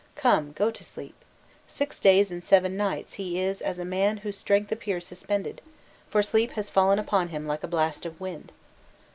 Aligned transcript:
Come, 0.15 0.53
go 0.53 0.71
to 0.71 0.83
sleep!' 0.83 1.13
Six 1.67 1.99
days 1.99 2.31
and 2.31 2.43
seven 2.43 2.75
nights 2.75 3.13
he 3.21 3.39
is 3.39 3.61
as 3.61 3.77
a 3.77 3.85
man 3.85 4.17
whose 4.25 4.35
strength 4.35 4.71
appears 4.71 5.05
suspended, 5.05 5.61
for 6.09 6.23
sleep 6.23 6.53
has 6.53 6.71
fallen 6.71 6.97
upon 6.97 7.27
him 7.27 7.45
like 7.45 7.63
a 7.63 7.67
blast 7.67 8.07
of 8.07 8.19
wind. 8.19 8.51